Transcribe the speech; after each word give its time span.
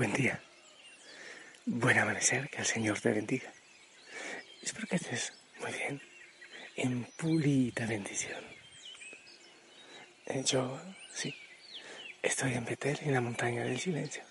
Buen 0.00 0.14
día. 0.14 0.40
Buen 1.66 1.98
amanecer, 1.98 2.48
que 2.48 2.62
el 2.62 2.64
Señor 2.64 2.98
te 2.98 3.12
bendiga. 3.12 3.52
Espero 4.62 4.86
que 4.86 4.96
estés 4.96 5.34
muy 5.60 5.70
bien, 5.72 6.00
en 6.76 7.04
purita 7.18 7.84
bendición. 7.84 8.42
Yo, 10.46 10.80
sí, 11.12 11.34
estoy 12.22 12.54
en 12.54 12.64
Betel, 12.64 12.98
en 13.02 13.12
la 13.12 13.20
montaña 13.20 13.62
del 13.62 13.78
silencio. 13.78 14.22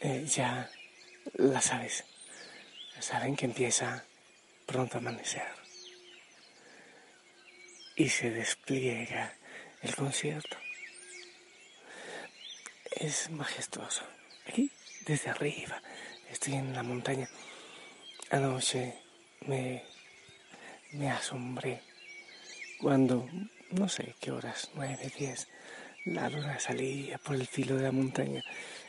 Eh, 0.00 0.26
ya 0.26 0.70
la 1.36 1.62
sabes, 1.62 2.04
saben 3.00 3.36
que 3.36 3.46
empieza 3.46 4.04
pronto 4.66 4.98
a 4.98 5.00
amanecer 5.00 5.48
y 7.96 8.10
se 8.10 8.30
despliega 8.30 9.34
el 9.80 9.96
concierto 9.96 10.58
es 12.96 13.30
majestuoso. 13.30 14.02
Aquí, 14.46 14.70
desde 15.06 15.30
arriba, 15.30 15.82
estoy 16.30 16.54
en 16.54 16.74
la 16.74 16.82
montaña. 16.82 17.28
Anoche 18.30 18.94
me, 19.46 19.82
me 20.92 21.10
asombré 21.10 21.82
cuando, 22.80 23.28
no 23.70 23.88
sé 23.88 24.14
qué 24.20 24.30
horas, 24.30 24.70
nueve, 24.74 25.12
diez, 25.18 25.48
la 26.04 26.28
luna 26.28 26.58
salía 26.58 27.18
por 27.18 27.36
el 27.36 27.46
filo 27.46 27.76
de 27.76 27.82
la 27.82 27.92
montaña. 27.92 28.42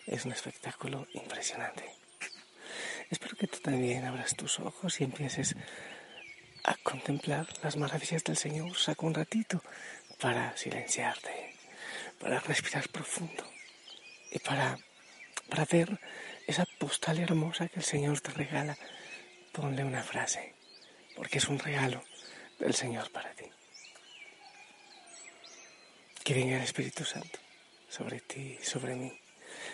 Es 0.07 0.25
un 0.25 0.31
espectáculo 0.31 1.07
impresionante. 1.13 1.83
Espero 3.09 3.35
que 3.35 3.47
tú 3.47 3.59
también 3.59 4.05
abras 4.05 4.35
tus 4.35 4.59
ojos 4.59 4.99
y 4.99 5.03
empieces 5.03 5.55
a 6.63 6.75
contemplar 6.77 7.47
las 7.61 7.77
maravillas 7.77 8.23
del 8.23 8.37
Señor. 8.37 8.75
Saca 8.75 9.05
un 9.05 9.13
ratito 9.13 9.61
para 10.19 10.57
silenciarte, 10.57 11.55
para 12.19 12.39
respirar 12.39 12.89
profundo 12.89 13.52
y 14.34 14.39
para, 14.39 14.80
para 15.48 15.66
ver 15.66 16.00
esa 16.48 16.66
postal 16.80 17.20
hermosa 17.20 17.67
que 17.67 17.80
el 17.80 17.86
Señor 17.86 18.20
te 18.20 18.31
regala, 18.31 18.76
ponle 19.52 19.84
una 19.84 20.02
frase, 20.02 20.56
porque 21.16 21.38
es 21.38 21.48
un 21.48 21.59
regalo 21.59 22.03
del 22.58 22.73
Señor 22.73 23.11
para 23.11 23.31
ti. 23.36 23.45
Que 26.23 26.34
venga 26.34 26.58
el 26.58 26.64
Espíritu 26.64 27.06
Santo 27.06 27.39
sobre 27.88 28.22
ti, 28.22 28.58
sobre 28.64 28.95
mí, 28.95 29.14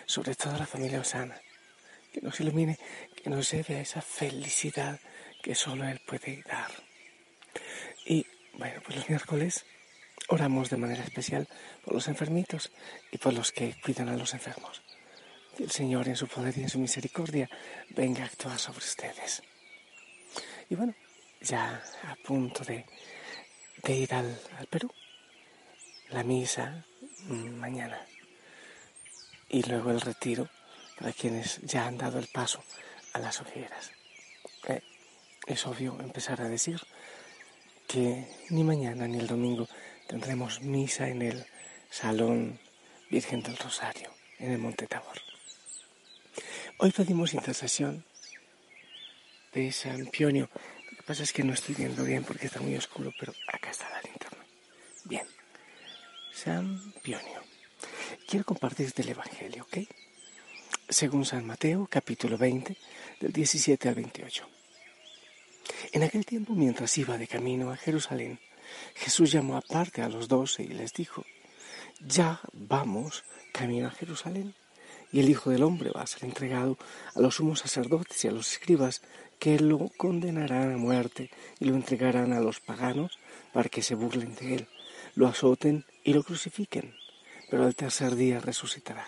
sobre 0.04 0.34
toda 0.34 0.58
la 0.58 0.66
familia 0.66 1.00
Osana, 1.00 1.40
que 2.12 2.20
nos 2.20 2.38
ilumine, 2.40 2.78
que 3.16 3.30
nos 3.30 3.50
lleve 3.50 3.76
a 3.76 3.80
esa 3.80 4.02
felicidad 4.02 5.00
que 5.42 5.54
solo 5.54 5.88
Él 5.88 6.00
puede 6.06 6.42
dar. 6.42 6.70
Y 8.04 8.26
bueno, 8.52 8.82
pues 8.84 8.96
los 8.96 9.08
miércoles 9.08 9.64
Oramos 10.30 10.70
de 10.70 10.76
manera 10.76 11.02
especial 11.02 11.48
por 11.84 11.94
los 11.94 12.06
enfermitos 12.06 12.70
y 13.10 13.18
por 13.18 13.34
los 13.34 13.50
que 13.50 13.74
cuidan 13.84 14.08
a 14.08 14.16
los 14.16 14.32
enfermos. 14.32 14.80
Que 15.56 15.64
el 15.64 15.70
Señor 15.72 16.06
en 16.06 16.16
su 16.16 16.28
poder 16.28 16.56
y 16.56 16.62
en 16.62 16.68
su 16.68 16.78
misericordia 16.78 17.50
venga 17.90 18.22
a 18.22 18.26
actuar 18.26 18.58
sobre 18.58 18.78
ustedes. 18.78 19.42
Y 20.68 20.76
bueno, 20.76 20.94
ya 21.40 21.82
a 22.04 22.14
punto 22.24 22.62
de, 22.64 22.86
ir 23.88 24.14
al, 24.14 24.40
al 24.56 24.66
Perú, 24.68 24.88
la 26.10 26.22
misa 26.22 26.84
mm, 27.24 27.48
mañana 27.56 28.00
y 29.48 29.62
luego 29.64 29.90
el 29.90 30.00
retiro 30.00 30.48
para 30.96 31.12
quienes 31.12 31.60
ya 31.62 31.86
han 31.86 31.98
dado 31.98 32.18
el 32.18 32.28
paso 32.28 32.62
a 33.12 33.18
las 33.18 33.40
ojeras. 33.40 33.90
Eh, 34.68 34.80
es 35.46 35.66
obvio 35.66 35.98
empezar 36.00 36.40
a 36.40 36.48
decir 36.48 36.80
que 37.88 38.28
ni 38.50 38.62
mañana 38.62 39.08
ni 39.08 39.18
el 39.18 39.26
domingo 39.26 39.68
tendremos 40.10 40.60
misa 40.60 41.08
en 41.08 41.22
el 41.22 41.46
Salón 41.88 42.58
Virgen 43.10 43.44
del 43.44 43.56
Rosario, 43.56 44.10
en 44.40 44.50
el 44.50 44.58
Monte 44.58 44.88
Tabor. 44.88 45.16
Hoy 46.78 46.90
pedimos 46.90 47.32
intercesión 47.32 48.04
de 49.54 49.70
San 49.70 50.06
Pionio. 50.06 50.50
Lo 50.90 50.96
que 50.96 51.02
pasa 51.04 51.22
es 51.22 51.32
que 51.32 51.44
no 51.44 51.52
estoy 51.52 51.76
viendo 51.76 52.02
bien 52.02 52.24
porque 52.24 52.46
está 52.46 52.58
muy 52.58 52.76
oscuro, 52.76 53.12
pero 53.20 53.32
acá 53.46 53.70
está 53.70 53.88
la 53.88 54.02
linterna. 54.02 54.44
Bien, 55.04 55.26
San 56.32 56.92
Pionio. 57.02 57.44
Quiero 58.26 58.44
compartirte 58.44 59.02
el 59.02 59.10
Evangelio, 59.10 59.62
¿ok? 59.62 59.78
Según 60.88 61.24
San 61.24 61.46
Mateo, 61.46 61.86
capítulo 61.88 62.36
20, 62.36 62.76
del 63.20 63.32
17 63.32 63.88
al 63.88 63.94
28. 63.94 64.48
En 65.92 66.02
aquel 66.02 66.26
tiempo, 66.26 66.54
mientras 66.54 66.98
iba 66.98 67.16
de 67.16 67.28
camino 67.28 67.70
a 67.70 67.76
Jerusalén, 67.76 68.40
Jesús 68.94 69.32
llamó 69.32 69.56
aparte 69.56 70.02
a 70.02 70.08
los 70.08 70.28
doce 70.28 70.62
y 70.62 70.68
les 70.68 70.92
dijo, 70.92 71.24
ya 72.00 72.40
vamos 72.52 73.24
camino 73.52 73.88
a 73.88 73.90
Jerusalén, 73.90 74.54
y 75.12 75.20
el 75.20 75.28
Hijo 75.28 75.50
del 75.50 75.62
Hombre 75.62 75.90
va 75.90 76.02
a 76.02 76.06
ser 76.06 76.24
entregado 76.24 76.78
a 77.14 77.20
los 77.20 77.36
sumos 77.36 77.60
sacerdotes 77.60 78.24
y 78.24 78.28
a 78.28 78.32
los 78.32 78.52
escribas, 78.52 79.02
que 79.38 79.58
lo 79.58 79.88
condenarán 79.96 80.72
a 80.72 80.76
muerte 80.76 81.30
y 81.58 81.64
lo 81.64 81.74
entregarán 81.74 82.32
a 82.32 82.40
los 82.40 82.60
paganos 82.60 83.18
para 83.52 83.68
que 83.70 83.82
se 83.82 83.94
burlen 83.94 84.34
de 84.34 84.54
él, 84.54 84.68
lo 85.14 85.26
azoten 85.26 85.86
y 86.04 86.12
lo 86.12 86.22
crucifiquen, 86.22 86.94
pero 87.50 87.64
al 87.64 87.74
tercer 87.74 88.14
día 88.16 88.38
resucitará. 88.38 89.06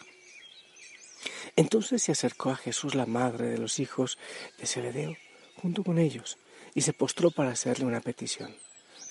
Entonces 1.55 2.03
se 2.03 2.12
acercó 2.12 2.50
a 2.50 2.56
Jesús 2.56 2.94
la 2.94 3.06
madre 3.06 3.47
de 3.47 3.59
los 3.59 3.79
hijos 3.79 4.19
de 4.59 4.67
Zebedeo, 4.67 5.17
junto 5.56 5.84
con 5.84 5.99
ellos, 5.99 6.39
y 6.75 6.81
se 6.81 6.94
postró 6.94 7.31
para 7.31 7.50
hacerle 7.50 7.84
una 7.84 8.00
petición. 8.00 8.56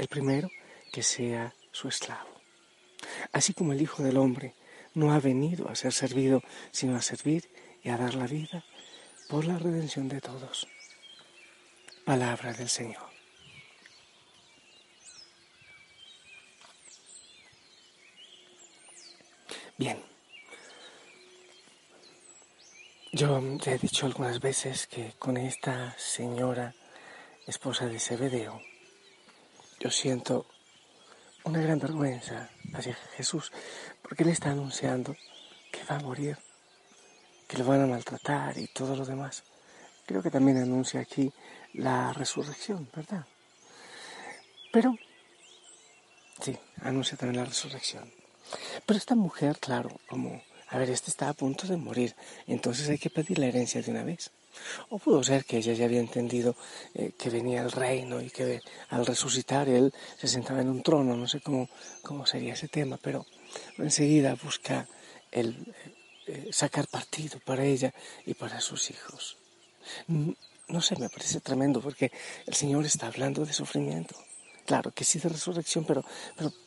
el 0.00 0.08
primero, 0.08 0.50
que 0.90 1.02
sea 1.02 1.54
su 1.72 1.86
esclavo. 1.86 2.40
Así 3.32 3.52
como 3.52 3.74
el 3.74 3.82
Hijo 3.82 4.02
del 4.02 4.16
Hombre 4.16 4.54
no 4.94 5.12
ha 5.12 5.20
venido 5.20 5.68
a 5.68 5.74
ser 5.74 5.92
servido, 5.92 6.42
sino 6.72 6.96
a 6.96 7.02
servir 7.02 7.50
y 7.82 7.90
a 7.90 7.98
dar 7.98 8.14
la 8.14 8.26
vida 8.26 8.64
por 9.28 9.44
la 9.44 9.58
redención 9.58 10.08
de 10.08 10.22
todos. 10.22 10.66
Palabra 12.06 12.54
del 12.54 12.70
Señor. 12.70 13.10
Bien, 19.76 20.02
yo 23.12 23.40
te 23.62 23.72
he 23.72 23.78
dicho 23.78 24.06
algunas 24.06 24.40
veces 24.40 24.86
que 24.86 25.12
con 25.18 25.36
esta 25.36 25.94
señora, 25.98 26.74
esposa 27.46 27.86
de 27.86 27.98
Zebedeo, 27.98 28.60
yo 29.80 29.90
siento 29.90 30.46
una 31.44 31.60
gran 31.60 31.78
vergüenza 31.78 32.50
hacia 32.74 32.94
Jesús, 33.16 33.50
porque 34.02 34.24
Él 34.24 34.28
está 34.28 34.50
anunciando 34.50 35.16
que 35.72 35.82
va 35.84 35.96
a 35.96 36.00
morir, 36.00 36.36
que 37.48 37.56
lo 37.56 37.64
van 37.64 37.80
a 37.80 37.86
maltratar 37.86 38.58
y 38.58 38.66
todo 38.68 38.94
lo 38.94 39.06
demás. 39.06 39.42
Creo 40.04 40.22
que 40.22 40.30
también 40.30 40.58
anuncia 40.58 41.00
aquí 41.00 41.32
la 41.72 42.12
resurrección, 42.12 42.88
¿verdad? 42.94 43.24
Pero, 44.70 44.94
sí, 46.42 46.58
anuncia 46.82 47.16
también 47.16 47.42
la 47.42 47.48
resurrección. 47.48 48.12
Pero 48.84 48.98
esta 48.98 49.14
mujer, 49.14 49.58
claro, 49.58 49.98
como, 50.08 50.42
a 50.68 50.78
ver, 50.78 50.90
este 50.90 51.10
está 51.10 51.30
a 51.30 51.34
punto 51.34 51.66
de 51.66 51.78
morir, 51.78 52.14
entonces 52.46 52.88
hay 52.88 52.98
que 52.98 53.10
pedir 53.10 53.38
la 53.38 53.46
herencia 53.46 53.80
de 53.80 53.90
una 53.90 54.04
vez. 54.04 54.30
O 54.88 54.98
pudo 54.98 55.22
ser 55.22 55.44
que 55.44 55.58
ella 55.58 55.72
ya 55.72 55.84
había 55.84 56.00
entendido 56.00 56.56
eh, 56.94 57.12
que 57.18 57.30
venía 57.30 57.62
el 57.62 57.72
reino 57.72 58.20
y 58.20 58.30
que 58.30 58.60
al 58.88 59.06
resucitar 59.06 59.68
él 59.68 59.92
se 60.18 60.28
sentaba 60.28 60.60
en 60.60 60.68
un 60.68 60.82
trono, 60.82 61.16
no 61.16 61.28
sé 61.28 61.40
cómo, 61.40 61.68
cómo 62.02 62.26
sería 62.26 62.54
ese 62.54 62.68
tema, 62.68 62.98
pero 63.00 63.26
enseguida 63.78 64.36
busca 64.42 64.86
el 65.30 65.48
eh, 65.50 65.94
eh, 66.26 66.48
sacar 66.52 66.86
partido 66.88 67.38
para 67.44 67.64
ella 67.64 67.92
y 68.26 68.34
para 68.34 68.60
sus 68.60 68.90
hijos. 68.90 69.36
No 70.06 70.80
sé, 70.80 70.96
me 70.96 71.08
parece 71.08 71.40
tremendo 71.40 71.80
porque 71.80 72.12
el 72.46 72.54
Señor 72.54 72.84
está 72.84 73.08
hablando 73.08 73.44
de 73.44 73.52
sufrimiento. 73.52 74.14
Claro 74.66 74.92
que 74.92 75.04
sí 75.04 75.18
de 75.18 75.28
resurrección, 75.28 75.84
pero, 75.84 76.04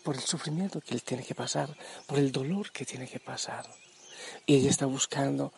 por 0.04 0.16
el 0.16 0.22
sufrimiento 0.22 0.82
que 0.82 0.94
Él 0.94 1.04
tiene 1.04 1.24
que 1.24 1.36
pasar, 1.36 1.74
por 2.06 2.20
el 2.20 2.34
dolor 2.34 2.72
que 2.72 2.84
tiene 2.84 3.08
que 3.08 3.22
pasar. 3.22 3.66
Y 4.46 4.56
ella 4.56 4.70
está 4.70 4.88
buscando 4.88 5.54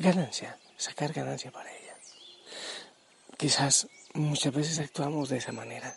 ganancia, 0.00 0.56
sacar 0.80 1.12
ganancia 1.12 1.50
para 1.50 1.70
ella. 1.70 1.94
Quizás 3.36 3.86
muchas 4.14 4.52
veces 4.52 4.78
actuamos 4.78 5.28
de 5.28 5.36
esa 5.36 5.52
manera. 5.52 5.94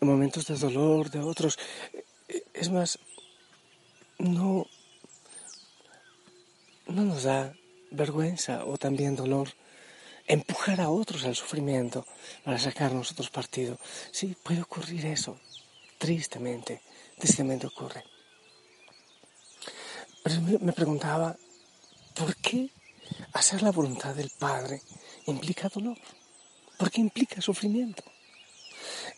En 0.00 0.08
momentos 0.08 0.46
de 0.46 0.56
dolor 0.56 1.10
de 1.10 1.20
otros, 1.20 1.58
es 2.52 2.70
más, 2.70 2.98
no, 4.18 4.66
no 6.86 7.04
nos 7.04 7.22
da 7.22 7.54
vergüenza 7.92 8.64
o 8.64 8.76
también 8.76 9.14
dolor 9.14 9.48
empujar 10.26 10.80
a 10.80 10.90
otros 10.90 11.24
al 11.24 11.36
sufrimiento 11.36 12.04
para 12.44 12.58
sacar 12.58 12.92
nosotros 12.92 13.30
partido. 13.30 13.78
Sí, 14.10 14.36
puede 14.42 14.62
ocurrir 14.62 15.06
eso, 15.06 15.38
tristemente, 15.98 16.82
tristemente 17.18 17.66
ocurre. 17.66 18.02
Pero 20.22 20.40
me 20.60 20.72
preguntaba, 20.72 21.36
¿por 22.14 22.36
qué 22.36 22.70
Hacer 23.32 23.62
la 23.62 23.70
voluntad 23.70 24.14
del 24.14 24.30
Padre 24.38 24.82
implica 25.26 25.68
dolor, 25.68 25.98
porque 26.76 27.00
implica 27.00 27.40
sufrimiento. 27.40 28.02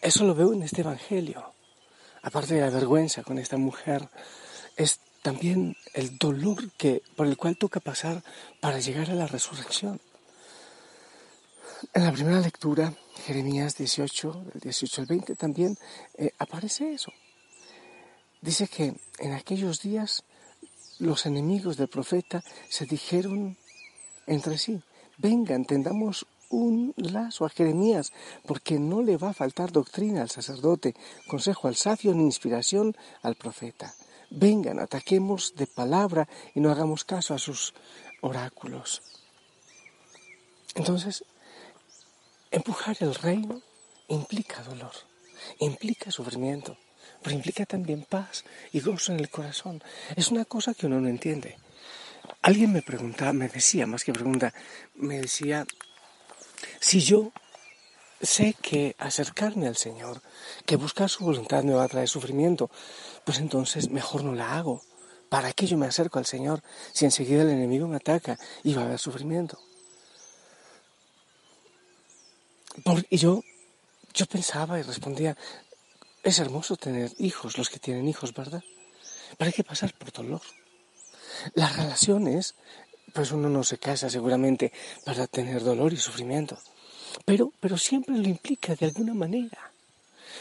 Eso 0.00 0.24
lo 0.24 0.34
veo 0.34 0.52
en 0.52 0.62
este 0.62 0.82
Evangelio. 0.82 1.52
Aparte 2.22 2.54
de 2.54 2.60
la 2.60 2.70
vergüenza 2.70 3.22
con 3.22 3.38
esta 3.38 3.56
mujer, 3.56 4.08
es 4.76 5.00
también 5.22 5.76
el 5.94 6.18
dolor 6.18 6.70
que, 6.72 7.02
por 7.16 7.26
el 7.26 7.36
cual 7.36 7.56
toca 7.56 7.80
pasar 7.80 8.22
para 8.60 8.80
llegar 8.80 9.10
a 9.10 9.14
la 9.14 9.26
resurrección. 9.26 10.00
En 11.94 12.04
la 12.04 12.12
primera 12.12 12.40
lectura, 12.40 12.94
Jeremías 13.26 13.76
18, 13.76 14.44
del 14.52 14.60
18 14.60 15.00
al 15.00 15.06
20, 15.06 15.36
también 15.36 15.76
eh, 16.14 16.32
aparece 16.38 16.92
eso. 16.92 17.12
Dice 18.40 18.66
que 18.68 18.94
en 19.18 19.32
aquellos 19.32 19.80
días 19.80 20.24
los 20.98 21.26
enemigos 21.26 21.76
del 21.76 21.88
profeta 21.88 22.42
se 22.68 22.86
dijeron 22.86 23.56
entre 24.26 24.58
sí. 24.58 24.82
Vengan, 25.18 25.64
tendamos 25.64 26.26
un 26.50 26.94
lazo 26.96 27.46
a 27.46 27.50
Jeremías, 27.50 28.12
porque 28.46 28.78
no 28.78 29.02
le 29.02 29.16
va 29.16 29.30
a 29.30 29.34
faltar 29.34 29.72
doctrina 29.72 30.22
al 30.22 30.30
sacerdote, 30.30 30.94
consejo 31.26 31.68
al 31.68 31.76
sabio 31.76 32.14
ni 32.14 32.24
inspiración 32.24 32.96
al 33.22 33.36
profeta. 33.36 33.94
Vengan, 34.30 34.78
ataquemos 34.78 35.54
de 35.56 35.66
palabra 35.66 36.28
y 36.54 36.60
no 36.60 36.70
hagamos 36.70 37.04
caso 37.04 37.34
a 37.34 37.38
sus 37.38 37.74
oráculos. 38.20 39.02
Entonces, 40.74 41.24
empujar 42.50 42.96
el 43.00 43.14
reino 43.14 43.60
implica 44.08 44.62
dolor, 44.62 44.92
implica 45.58 46.10
sufrimiento, 46.10 46.76
pero 47.22 47.34
implica 47.34 47.66
también 47.66 48.06
paz 48.08 48.44
y 48.72 48.80
gozo 48.80 49.12
en 49.12 49.20
el 49.20 49.30
corazón. 49.30 49.82
Es 50.16 50.28
una 50.30 50.44
cosa 50.44 50.74
que 50.74 50.86
uno 50.86 51.00
no 51.00 51.08
entiende. 51.08 51.56
Alguien 52.42 52.72
me 52.72 52.82
preguntaba, 52.82 53.32
me 53.32 53.48
decía, 53.48 53.86
más 53.86 54.02
que 54.02 54.12
pregunta, 54.12 54.52
me 54.96 55.20
decía, 55.20 55.64
si 56.80 57.00
yo 57.00 57.32
sé 58.20 58.54
que 58.60 58.96
acercarme 58.98 59.68
al 59.68 59.76
Señor, 59.76 60.20
que 60.66 60.74
buscar 60.74 61.08
su 61.08 61.24
voluntad 61.24 61.62
me 61.62 61.74
va 61.74 61.84
a 61.84 61.88
traer 61.88 62.08
sufrimiento, 62.08 62.68
pues 63.24 63.38
entonces 63.38 63.90
mejor 63.90 64.24
no 64.24 64.34
la 64.34 64.56
hago. 64.56 64.82
¿Para 65.28 65.52
qué 65.52 65.66
yo 65.66 65.78
me 65.78 65.86
acerco 65.86 66.18
al 66.18 66.26
Señor 66.26 66.62
si 66.92 67.04
enseguida 67.04 67.42
el 67.42 67.50
enemigo 67.50 67.86
me 67.86 67.96
ataca 67.96 68.36
y 68.64 68.74
va 68.74 68.82
a 68.82 68.84
haber 68.86 68.98
sufrimiento? 68.98 69.58
y 73.08 73.18
yo, 73.18 73.44
yo 74.14 74.26
pensaba 74.26 74.78
y 74.80 74.82
respondía, 74.82 75.36
es 76.22 76.38
hermoso 76.38 76.76
tener 76.76 77.12
hijos, 77.18 77.56
los 77.56 77.68
que 77.68 77.78
tienen 77.78 78.08
hijos, 78.08 78.34
¿verdad? 78.34 78.64
Pero 79.38 79.48
hay 79.48 79.52
que 79.52 79.62
pasar 79.62 79.92
por 79.94 80.10
dolor. 80.10 80.40
Las 81.54 81.76
relaciones, 81.76 82.54
pues 83.12 83.32
uno 83.32 83.48
no 83.48 83.64
se 83.64 83.78
casa 83.78 84.08
seguramente 84.08 84.72
para 85.04 85.26
tener 85.26 85.62
dolor 85.62 85.92
y 85.92 85.96
sufrimiento, 85.96 86.58
pero, 87.24 87.52
pero 87.60 87.76
siempre 87.76 88.16
lo 88.16 88.28
implica 88.28 88.74
de 88.74 88.86
alguna 88.86 89.14
manera. 89.14 89.72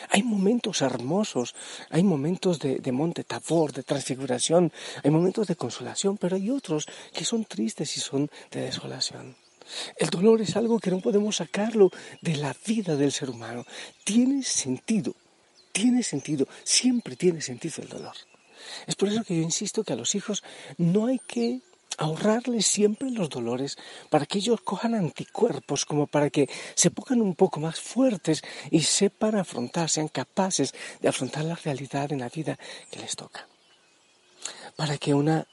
Hay 0.10 0.24
momentos 0.24 0.82
hermosos, 0.82 1.56
hay 1.90 2.04
momentos 2.04 2.60
de, 2.60 2.92
monte 2.92 3.24
tabor, 3.24 3.72
de 3.74 3.84
transfiguración, 3.84 4.72
hay 5.04 5.12
momentos 5.12 5.48
de 5.48 5.56
consolación, 5.56 6.18
pero 6.18 6.36
hay 6.36 6.50
otros 6.50 6.88
que 7.14 7.26
son 7.26 7.46
tristes 7.46 7.98
y 7.98 8.00
son 8.00 8.30
de 8.52 8.62
desolación. 8.62 9.36
El 9.98 10.10
dolor 10.10 10.42
es 10.42 10.56
algo 10.56 10.80
que 10.80 10.92
no 10.92 11.00
podemos 11.00 11.38
sacarlo 11.38 11.92
de 12.22 12.36
la 12.36 12.56
vida 12.66 12.96
del 12.96 13.12
ser 13.12 13.30
humano. 13.30 13.66
Tiene 14.04 14.44
sentido, 14.44 15.16
tiene 15.72 16.04
sentido, 16.04 16.48
siempre 16.64 17.16
tiene 17.16 17.42
sentido 17.42 17.76
el 17.84 17.90
dolor. 17.90 18.16
Es 18.88 18.96
por 18.96 19.10
eso 19.10 19.24
que 19.24 19.36
yo 19.36 19.42
insisto 19.42 19.84
que 19.84 19.94
a 19.94 19.96
los 19.96 20.16
hijos 20.16 20.44
no 20.78 21.08
hay 21.08 21.20
que 21.20 21.62
ahorrarles 21.98 22.66
siempre 22.66 23.12
los 23.12 23.30
dolores 23.30 23.78
para 24.10 24.26
que 24.26 24.40
ellos 24.40 24.62
cojan 24.62 24.96
anticuerpos, 24.96 25.86
como 25.86 26.08
para 26.08 26.30
que 26.30 26.50
se 26.76 26.92
pongan 26.92 27.22
un 27.22 27.36
poco 27.36 27.60
más 27.60 27.80
fuertes 27.80 28.42
y 28.70 28.82
sepan 28.82 29.36
afrontar, 29.36 29.90
sean 29.90 30.08
capaces 30.08 30.74
de 31.00 31.10
afrontar 31.10 31.46
la 31.46 31.56
realidad 31.56 32.12
en 32.12 32.20
la 32.20 32.30
vida 32.30 32.58
que 32.90 33.00
les 33.00 33.16
toca. 33.16 33.48
Para 34.76 34.98
que 34.98 35.14
una 35.14 35.46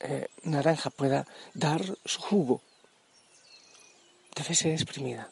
eh, 0.00 0.28
naranja 0.42 0.90
pueda 0.90 1.26
dar 1.54 1.82
su 2.04 2.20
jugo, 2.20 2.60
debe 4.34 4.54
ser 4.54 4.72
exprimida 4.72 5.30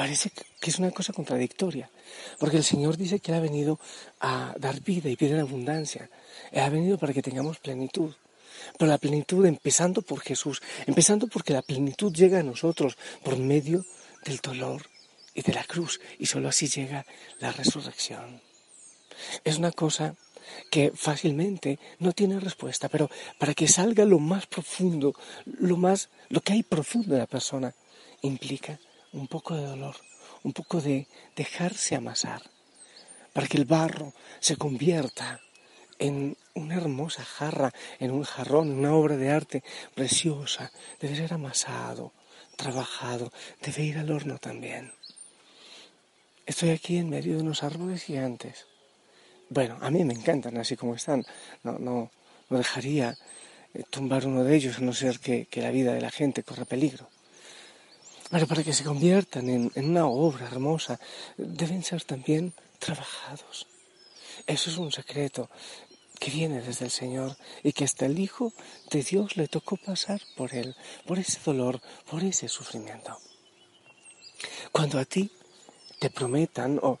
parece 0.00 0.30
que 0.58 0.70
es 0.70 0.78
una 0.78 0.92
cosa 0.92 1.12
contradictoria, 1.12 1.90
porque 2.38 2.56
el 2.56 2.64
Señor 2.64 2.96
dice 2.96 3.20
que 3.20 3.32
Él 3.32 3.36
ha 3.36 3.42
venido 3.42 3.78
a 4.18 4.54
dar 4.58 4.80
vida 4.80 5.10
y 5.10 5.14
vida 5.14 5.34
en 5.34 5.40
abundancia. 5.40 6.08
Él 6.50 6.62
ha 6.62 6.70
venido 6.70 6.96
para 6.96 7.12
que 7.12 7.20
tengamos 7.20 7.58
plenitud. 7.58 8.14
Pero 8.78 8.90
la 8.90 8.96
plenitud 8.96 9.44
empezando 9.44 10.00
por 10.00 10.20
Jesús, 10.20 10.62
empezando 10.86 11.26
porque 11.26 11.52
la 11.52 11.60
plenitud 11.60 12.14
llega 12.14 12.38
a 12.38 12.42
nosotros 12.42 12.96
por 13.22 13.36
medio 13.36 13.84
del 14.24 14.38
dolor 14.38 14.86
y 15.34 15.42
de 15.42 15.52
la 15.52 15.64
cruz, 15.64 16.00
y 16.18 16.24
solo 16.24 16.48
así 16.48 16.66
llega 16.66 17.04
la 17.38 17.52
resurrección. 17.52 18.40
Es 19.44 19.58
una 19.58 19.70
cosa 19.70 20.14
que 20.70 20.92
fácilmente 20.94 21.78
no 21.98 22.12
tiene 22.12 22.40
respuesta, 22.40 22.88
pero 22.88 23.10
para 23.38 23.52
que 23.52 23.68
salga 23.68 24.06
lo 24.06 24.18
más 24.18 24.46
profundo, 24.46 25.14
lo 25.44 25.76
más, 25.76 26.08
lo 26.30 26.40
que 26.40 26.54
hay 26.54 26.62
profundo 26.62 27.12
en 27.12 27.20
la 27.20 27.26
persona, 27.26 27.74
implica 28.22 28.80
un 29.12 29.26
poco 29.26 29.54
de 29.56 29.64
dolor, 29.64 29.96
un 30.42 30.52
poco 30.52 30.80
de 30.80 31.06
dejarse 31.36 31.96
amasar, 31.96 32.42
para 33.32 33.46
que 33.46 33.58
el 33.58 33.64
barro 33.64 34.12
se 34.40 34.56
convierta 34.56 35.40
en 35.98 36.36
una 36.54 36.76
hermosa 36.76 37.24
jarra, 37.24 37.72
en 37.98 38.10
un 38.10 38.24
jarrón, 38.24 38.70
una 38.70 38.94
obra 38.94 39.16
de 39.16 39.30
arte 39.30 39.62
preciosa. 39.94 40.72
Debe 40.98 41.14
ser 41.16 41.34
amasado, 41.34 42.12
trabajado, 42.56 43.32
debe 43.60 43.84
ir 43.84 43.98
al 43.98 44.10
horno 44.10 44.38
también. 44.38 44.92
Estoy 46.46 46.70
aquí 46.70 46.96
en 46.96 47.10
medio 47.10 47.36
de 47.36 47.42
unos 47.42 47.62
árboles 47.62 48.02
gigantes. 48.02 48.66
Bueno, 49.50 49.78
a 49.80 49.90
mí 49.90 50.04
me 50.04 50.14
encantan 50.14 50.56
así 50.56 50.76
como 50.76 50.94
están. 50.94 51.24
No, 51.62 51.78
no, 51.78 52.10
no 52.48 52.58
dejaría 52.58 53.16
eh, 53.74 53.84
tumbar 53.90 54.26
uno 54.26 54.42
de 54.42 54.56
ellos 54.56 54.78
a 54.78 54.80
no 54.80 54.92
ser 54.92 55.20
que 55.20 55.48
la 55.56 55.70
vida 55.70 55.92
de 55.92 56.00
la 56.00 56.10
gente 56.10 56.42
corra 56.42 56.64
peligro. 56.64 57.08
Pero 58.30 58.46
para 58.46 58.62
que 58.62 58.72
se 58.72 58.84
conviertan 58.84 59.48
en, 59.48 59.72
una 59.74 60.06
obra 60.06 60.46
hermosa, 60.46 61.00
deben 61.36 61.82
ser 61.82 62.04
también 62.04 62.54
trabajados. 62.78 63.66
Eso 64.46 64.70
es 64.70 64.76
un 64.78 64.92
secreto 64.92 65.50
que 66.18 66.30
viene 66.30 66.60
desde 66.60 66.84
el 66.84 66.90
Señor 66.90 67.36
y 67.64 67.72
que 67.72 67.84
hasta 67.84 68.06
el 68.06 68.18
Hijo 68.18 68.52
de 68.90 69.02
Dios 69.02 69.36
le 69.36 69.48
tocó 69.48 69.76
pasar 69.76 70.20
por 70.36 70.54
él, 70.54 70.76
por 71.06 71.18
ese 71.18 71.40
dolor, 71.44 71.80
por 72.08 72.22
ese 72.22 72.46
sufrimiento. 72.48 73.18
Cuando 74.70 74.98
a 74.98 75.04
ti 75.04 75.30
te 75.98 76.08
prometan, 76.08 76.78
o 76.82 76.98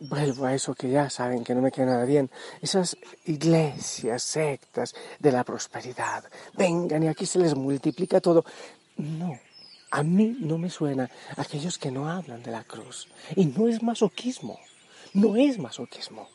vuelvo 0.00 0.46
a 0.46 0.54
eso 0.54 0.74
que 0.74 0.88
ya 0.88 1.10
saben 1.10 1.44
que 1.44 1.54
no 1.54 1.60
me 1.60 1.72
queda 1.72 1.86
nada 1.86 2.04
bien, 2.04 2.30
esas 2.62 2.96
iglesias, 3.26 4.22
sectas 4.22 4.94
de 5.18 5.32
la 5.32 5.44
prosperidad, 5.44 6.24
vengan 6.54 7.02
y 7.02 7.08
aquí 7.08 7.26
se 7.26 7.40
les 7.40 7.54
multiplica 7.54 8.20
todo. 8.20 8.44
No, 8.96 9.38
a 9.90 10.02
mí 10.02 10.36
no 10.40 10.58
me 10.58 10.70
suena 10.70 11.10
aquellos 11.36 11.78
que 11.78 11.90
no 11.90 12.08
hablan 12.08 12.42
de 12.42 12.50
la 12.50 12.64
cruz. 12.64 13.08
Y 13.36 13.46
no 13.46 13.68
es 13.68 13.82
masoquismo, 13.82 14.58
no 15.14 15.36
es 15.36 15.58
masoquismo. 15.58 16.28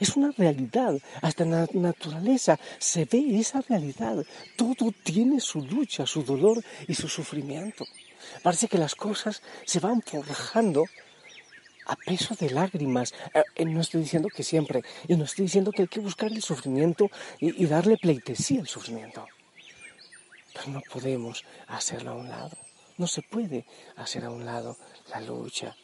Es 0.00 0.16
una 0.16 0.32
realidad, 0.32 0.98
hasta 1.22 1.44
en 1.44 1.52
la 1.52 1.68
naturaleza 1.72 2.58
se 2.78 3.04
ve 3.04 3.38
esa 3.38 3.60
realidad. 3.60 4.24
Todo 4.56 4.92
tiene 5.02 5.40
su 5.40 5.60
lucha, 5.62 6.06
su 6.06 6.24
dolor 6.24 6.62
y 6.88 6.94
su 6.94 7.08
sufrimiento. 7.08 7.84
Parece 8.42 8.66
que 8.68 8.78
las 8.78 8.94
cosas 8.94 9.42
se 9.64 9.78
van 9.78 10.02
forjando 10.02 10.84
a 11.86 11.94
peso 11.94 12.34
de 12.34 12.50
lágrimas. 12.50 13.14
Eh, 13.32 13.42
eh, 13.54 13.64
no 13.64 13.80
estoy 13.80 14.00
diciendo 14.00 14.28
que 14.28 14.42
siempre, 14.42 14.82
y 15.06 15.14
no 15.14 15.24
estoy 15.24 15.44
diciendo 15.44 15.70
que 15.70 15.82
hay 15.82 15.88
que 15.88 16.00
buscar 16.00 16.32
el 16.32 16.42
sufrimiento 16.42 17.08
y, 17.38 17.62
y 17.62 17.66
darle 17.66 17.96
pleitesía 17.96 18.60
al 18.60 18.66
sufrimiento. 18.66 19.24
Pero 20.52 20.70
no 20.70 20.80
podemos 20.92 21.44
hacerlo 21.68 22.12
a 22.12 22.14
un 22.14 22.28
lado. 22.28 22.65
No 22.98 23.06
se 23.06 23.22
puede 23.22 23.66
hacer 23.96 24.24
a 24.24 24.30
un 24.30 24.44
lado 24.44 24.76
la 25.10 25.20
lucha, 25.20 25.76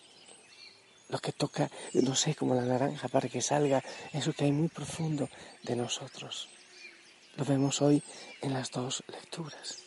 lo 1.09 1.19
que 1.19 1.33
toca, 1.33 1.71
no 1.93 2.15
sé, 2.15 2.35
como 2.35 2.55
la 2.55 2.63
naranja, 2.63 3.09
para 3.09 3.29
que 3.29 3.43
salga 3.43 3.83
eso 4.13 4.33
que 4.33 4.45
hay 4.45 4.53
muy 4.53 4.69
profundo 4.69 5.29
de 5.63 5.77
nosotros. 5.77 6.49
Lo 7.37 7.45
vemos 7.45 7.83
hoy 7.83 8.03
en 8.41 8.55
las 8.55 8.71
dos 8.71 9.05
lecturas. 9.09 9.79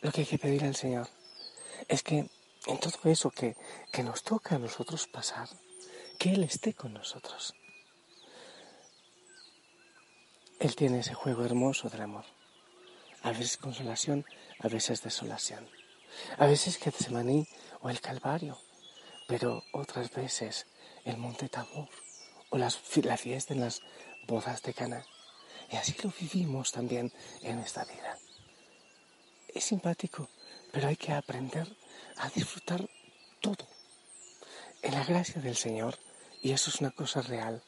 Lo 0.00 0.12
que 0.12 0.20
hay 0.20 0.26
que 0.26 0.38
pedir 0.38 0.64
al 0.64 0.76
Señor 0.76 1.08
es 1.88 2.02
que 2.02 2.30
en 2.66 2.78
todo 2.78 2.98
eso 3.10 3.30
que, 3.30 3.56
que 3.92 4.02
nos 4.02 4.22
toca 4.22 4.56
a 4.56 4.58
nosotros 4.58 5.08
pasar, 5.08 5.48
que 6.18 6.30
Él 6.30 6.44
esté 6.44 6.74
con 6.74 6.92
nosotros. 6.92 7.54
Él 10.60 10.74
tiene 10.74 11.00
ese 11.00 11.14
juego 11.14 11.44
hermoso 11.44 11.88
del 11.88 12.02
amor. 12.02 12.24
A 13.22 13.30
veces 13.30 13.56
consolación, 13.56 14.24
a 14.60 14.68
veces 14.68 15.02
desolación. 15.02 15.68
A 16.38 16.46
veces 16.46 16.78
Getsemaní 16.78 17.46
o 17.80 17.90
el 17.90 18.00
Calvario, 18.00 18.58
pero 19.26 19.62
otras 19.72 20.10
veces 20.10 20.66
el 21.04 21.16
Monte 21.16 21.48
Tabor 21.48 21.88
o 22.50 22.58
las, 22.58 22.80
la 23.02 23.16
fiesta 23.16 23.54
en 23.54 23.60
las 23.60 23.80
bodas 24.26 24.62
de 24.62 24.74
Cana. 24.74 25.04
Y 25.70 25.76
así 25.76 25.94
lo 26.02 26.12
vivimos 26.18 26.72
también 26.72 27.12
en 27.42 27.58
esta 27.58 27.84
vida. 27.84 28.18
Es 29.48 29.64
simpático, 29.64 30.28
pero 30.72 30.88
hay 30.88 30.96
que 30.96 31.12
aprender 31.12 31.68
a 32.16 32.28
disfrutar 32.30 32.88
todo. 33.40 33.66
En 34.82 34.94
la 34.94 35.04
gracia 35.04 35.40
del 35.40 35.56
Señor, 35.56 35.98
y 36.42 36.52
eso 36.52 36.70
es 36.70 36.80
una 36.80 36.90
cosa 36.90 37.20
real, 37.22 37.62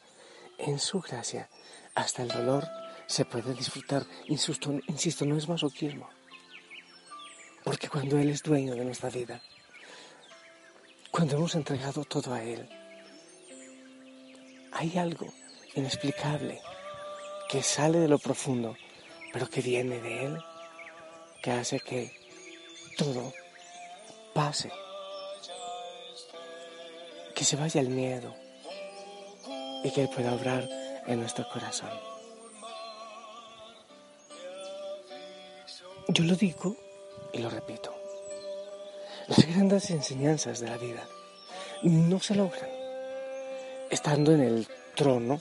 en 0.59 0.79
su 0.79 1.01
gracia, 1.01 1.49
hasta 1.95 2.23
el 2.23 2.29
dolor 2.29 2.69
se 3.07 3.25
puede 3.25 3.55
disfrutar. 3.55 4.07
Insisto, 4.29 4.73
insisto 4.87 5.25
no 5.25 5.37
es 5.37 5.49
masoquismo. 5.49 6.09
Porque 7.65 7.89
cuando 7.89 8.19
Él 8.19 8.31
es 8.31 8.43
dueño 8.43 8.75
de 8.75 8.85
nuestra 8.85 9.11
vida, 9.11 9.41
cuando 11.11 11.37
hemos 11.37 11.55
entregado 11.55 12.05
todo 12.05 12.33
a 12.33 12.43
Él, 12.43 12.69
hay 14.73 14.97
algo 14.97 15.27
inexplicable 15.75 16.61
que 17.49 17.63
sale 17.63 17.99
de 17.99 18.09
lo 18.09 18.19
profundo, 18.19 18.77
pero 19.33 19.49
que 19.49 19.61
viene 19.61 20.01
de 20.01 20.27
Él, 20.27 20.39
que 21.43 21.51
hace 21.51 21.81
que 21.81 22.13
todo 22.97 23.33
pase, 24.35 24.71
que 27.35 27.45
se 27.45 27.57
vaya 27.57 27.81
el 27.81 27.89
miedo 27.89 28.35
y 29.85 29.91
que 29.91 30.03
Él 30.03 30.11
pueda 30.15 30.35
obrar 30.35 30.69
en 31.07 31.21
nuestro 31.21 31.49
corazón. 31.49 31.91
Yo 36.09 36.25
lo 36.25 36.35
digo 36.35 36.77
y 37.33 37.39
lo 37.39 37.51
repito. 37.51 37.95
Las 39.29 39.47
grandes 39.47 39.91
enseñanzas 39.91 40.61
de 40.61 40.69
la 40.69 40.77
vida 40.77 41.07
no 41.83 42.21
se 42.21 42.35
logran 42.35 42.69
estando 43.91 44.33
en 44.33 44.41
el 44.41 44.69
trono 44.95 45.41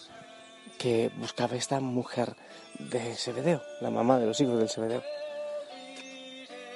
que 0.77 1.11
buscaba 1.17 1.55
esta 1.55 1.79
mujer 1.79 2.35
de 2.79 3.15
Zebedeo, 3.15 3.61
la 3.81 3.91
mamá 3.91 4.17
de 4.19 4.25
los 4.25 4.39
hijos 4.41 4.57
del 4.57 4.69
Zebedeo. 4.69 5.03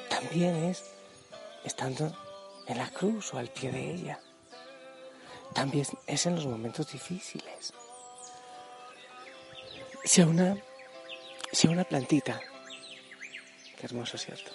También 0.09 0.55
es 0.65 0.83
estando 1.63 2.15
en 2.67 2.77
la 2.77 2.89
cruz 2.89 3.33
o 3.33 3.37
al 3.37 3.49
pie 3.49 3.71
de 3.71 3.91
ella. 3.91 4.19
También 5.53 5.85
es 6.07 6.25
en 6.25 6.35
los 6.35 6.45
momentos 6.45 6.91
difíciles. 6.91 7.73
Si 10.03 10.21
a 10.21 10.27
una, 10.27 10.57
si 11.51 11.67
una 11.67 11.83
plantita 11.83 12.39
hermoso, 13.81 14.17
¿cierto? 14.17 14.51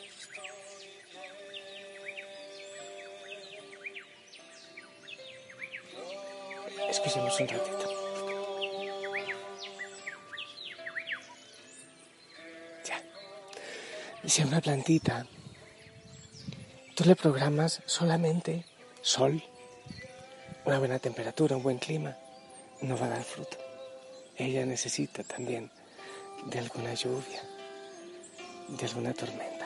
Escuchemos 7.08 7.40
un 7.40 7.48
ratito. 7.48 7.88
Ya. 12.84 13.02
Si 14.28 14.42
a 14.42 14.46
una 14.46 14.60
plantita 14.60 15.26
tú 16.94 17.04
le 17.04 17.16
programas 17.16 17.80
solamente 17.86 18.66
sol, 19.00 19.42
una 20.66 20.78
buena 20.78 20.98
temperatura, 20.98 21.56
un 21.56 21.62
buen 21.62 21.78
clima, 21.78 22.14
no 22.82 22.98
va 22.98 23.06
a 23.06 23.10
dar 23.16 23.24
fruto. 23.24 23.56
Ella 24.36 24.66
necesita 24.66 25.24
también 25.24 25.70
de 26.44 26.58
alguna 26.58 26.92
lluvia 26.92 27.40
de 28.68 28.84
alguna 28.84 29.14
tormenta. 29.14 29.57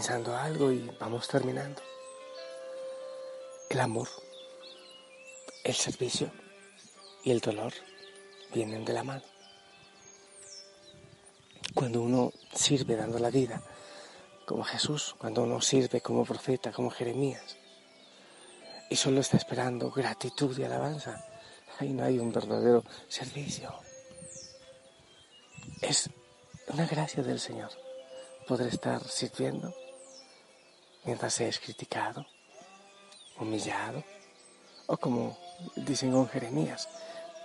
Pensando 0.00 0.34
algo 0.34 0.72
y 0.72 0.90
vamos 0.98 1.28
terminando. 1.28 1.82
El 3.68 3.80
amor, 3.80 4.08
el 5.62 5.74
servicio 5.74 6.30
y 7.22 7.30
el 7.30 7.40
dolor 7.40 7.74
vienen 8.54 8.82
de 8.86 8.94
la 8.94 9.04
mano. 9.04 9.24
Cuando 11.74 12.00
uno 12.00 12.32
sirve 12.54 12.96
dando 12.96 13.18
la 13.18 13.28
vida, 13.28 13.62
como 14.46 14.64
Jesús, 14.64 15.14
cuando 15.18 15.42
uno 15.42 15.60
sirve 15.60 16.00
como 16.00 16.24
profeta, 16.24 16.72
como 16.72 16.88
Jeremías, 16.88 17.58
y 18.88 18.96
solo 18.96 19.20
está 19.20 19.36
esperando 19.36 19.90
gratitud 19.90 20.58
y 20.58 20.64
alabanza, 20.64 21.26
ahí 21.78 21.92
no 21.92 22.04
hay 22.04 22.18
un 22.18 22.32
verdadero 22.32 22.84
servicio. 23.06 23.74
Es 25.82 26.08
una 26.68 26.86
gracia 26.86 27.22
del 27.22 27.38
Señor 27.38 27.70
poder 28.48 28.68
estar 28.68 29.06
sirviendo 29.06 29.74
mientras 31.04 31.34
se 31.34 31.48
es 31.48 31.58
criticado, 31.58 32.26
humillado, 33.38 34.04
o 34.86 34.96
como 34.96 35.38
dicen 35.76 36.12
con 36.12 36.28
Jeremías, 36.28 36.88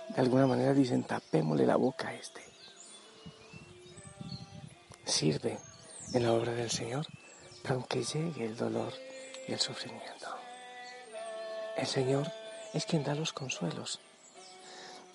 de 0.08 0.20
alguna 0.20 0.46
manera 0.46 0.72
dicen 0.72 1.04
tapémosle 1.04 1.66
la 1.66 1.76
boca 1.76 2.08
a 2.08 2.14
este. 2.14 2.42
Sirve 5.04 5.58
en 6.12 6.22
la 6.22 6.32
obra 6.32 6.52
del 6.52 6.70
Señor, 6.70 7.06
para 7.62 7.76
aunque 7.76 8.02
llegue 8.02 8.44
el 8.44 8.56
dolor 8.56 8.92
y 9.48 9.52
el 9.52 9.60
sufrimiento. 9.60 10.26
El 11.76 11.86
Señor 11.86 12.30
es 12.72 12.86
quien 12.86 13.04
da 13.04 13.14
los 13.14 13.32
consuelos. 13.32 14.00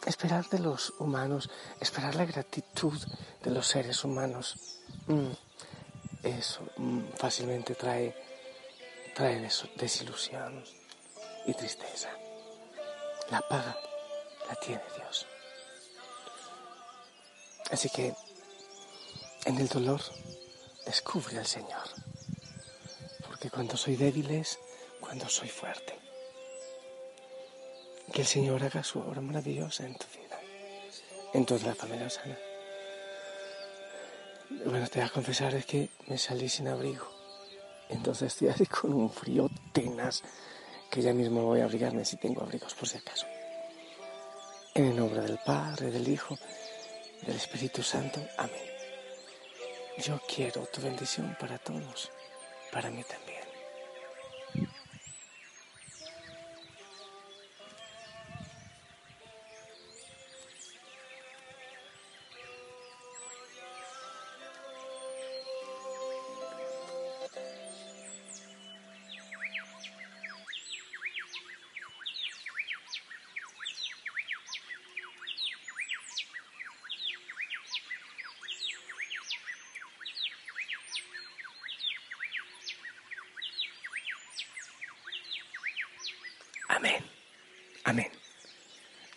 Esperar 0.06 0.48
de 0.50 0.60
los 0.60 0.94
humanos, 1.00 1.50
esperar 1.80 2.16
la 2.16 2.26
gratitud 2.26 3.00
de 3.44 3.52
los 3.52 3.68
seres 3.68 4.04
humanos. 4.04 4.80
Mm, 5.08 5.32
eso 6.24 6.62
mm, 6.78 7.02
fácilmente 7.18 7.76
trae, 7.76 8.16
trae 9.14 9.50
desilusión 9.76 10.64
y 11.46 11.54
tristeza. 11.54 12.10
La 13.30 13.42
paga 13.42 13.78
la 14.48 14.56
tiene 14.56 14.84
Dios. 14.96 15.26
Así 17.72 17.90
que 17.90 18.14
en 19.46 19.58
el 19.58 19.68
dolor 19.68 20.02
descubre 20.86 21.38
al 21.38 21.48
Señor. 21.48 21.88
Porque 23.26 23.50
cuando 23.50 23.78
soy 23.78 23.96
débil 23.96 24.30
es 24.32 24.60
cuando 25.00 25.28
soy 25.30 25.50
fuerte. 25.50 25.98
Que 28.14 28.22
el 28.22 28.28
Señor 28.28 28.64
haga 28.64 28.84
su 28.84 29.00
obra 29.00 29.22
maravillosa 29.22 29.86
en 29.86 29.98
tu 29.98 30.06
vida, 30.08 30.40
en 31.34 31.46
toda 31.46 31.68
la 31.68 31.76
familia 31.76 32.10
sana. 32.10 32.38
Bueno, 34.66 34.88
te 34.90 35.00
voy 35.00 35.08
a 35.08 35.12
confesar 35.14 35.56
es 35.56 35.66
que 35.66 35.90
me 36.08 36.18
salí 36.18 36.50
sin 36.50 36.68
abrigo. 36.68 37.21
Entonces 37.92 38.34
estoy 38.34 38.48
así 38.50 38.66
con 38.66 38.94
un 38.94 39.10
frío 39.10 39.50
tenaz 39.72 40.24
que 40.90 41.02
ya 41.02 41.14
mismo 41.14 41.46
voy 41.46 41.62
a 41.62 41.66
abrigarme 41.66 42.04
si 42.04 42.18
tengo 42.18 42.42
abrigos 42.42 42.74
por 42.74 42.88
si 42.88 42.98
acaso. 42.98 43.26
En 44.74 44.86
el 44.86 44.96
nombre 44.96 45.22
del 45.22 45.40
Padre, 45.46 45.92
del 45.92 46.08
Hijo, 46.08 46.38
del 47.26 47.36
Espíritu 47.36 47.84
Santo. 47.84 48.22
Amén. 48.38 48.72
Yo 49.98 50.20
quiero 50.28 50.66
tu 50.66 50.82
bendición 50.82 51.36
para 51.40 51.58
todos, 51.58 52.10
para 52.72 52.90
mí 52.90 53.04
también. 53.04 53.31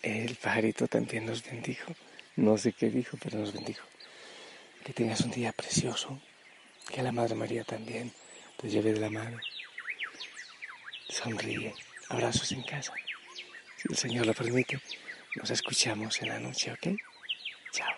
El 0.05 0.35
pajarito 0.35 0.87
también 0.87 1.25
nos 1.25 1.43
bendijo. 1.43 1.91
No 2.35 2.59
sé 2.59 2.73
qué 2.73 2.91
dijo, 2.91 3.17
pero 3.23 3.39
nos 3.39 3.53
bendijo. 3.53 3.87
Que 4.83 4.93
tengas 4.93 5.21
un 5.21 5.31
día 5.31 5.51
precioso. 5.51 6.21
Que 6.93 7.01
la 7.01 7.11
Madre 7.11 7.33
María 7.33 7.63
también 7.63 8.13
te 8.57 8.69
lleve 8.69 8.93
de 8.93 8.99
la 8.99 9.09
mano. 9.09 9.39
Sonríe. 11.09 11.73
Abrazos 12.09 12.51
en 12.51 12.61
casa. 12.61 12.93
Si 13.77 13.87
el 13.89 13.97
Señor 13.97 14.27
lo 14.27 14.35
permite, 14.35 14.79
nos 15.37 15.49
escuchamos 15.49 16.21
en 16.21 16.29
la 16.29 16.39
noche, 16.39 16.71
¿ok? 16.71 16.95
Chao. 17.71 17.97